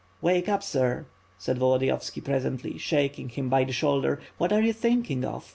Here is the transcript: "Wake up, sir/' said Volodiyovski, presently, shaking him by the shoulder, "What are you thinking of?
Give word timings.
"Wake 0.19 0.49
up, 0.49 0.63
sir/' 0.63 1.05
said 1.37 1.59
Volodiyovski, 1.59 2.21
presently, 2.21 2.75
shaking 2.79 3.29
him 3.29 3.49
by 3.49 3.63
the 3.63 3.71
shoulder, 3.71 4.19
"What 4.39 4.51
are 4.51 4.63
you 4.63 4.73
thinking 4.73 5.23
of? 5.23 5.47